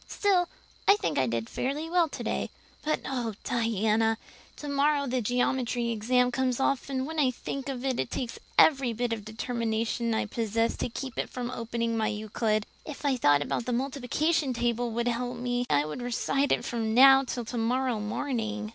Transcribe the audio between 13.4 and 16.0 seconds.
the multiplication table would help me any I